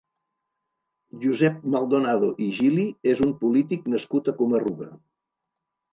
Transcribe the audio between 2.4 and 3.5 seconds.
i Gili és un